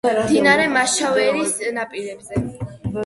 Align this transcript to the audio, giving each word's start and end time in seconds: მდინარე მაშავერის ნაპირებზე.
მდინარე 0.19 0.63
მაშავერის 0.77 1.53
ნაპირებზე. 1.77 2.45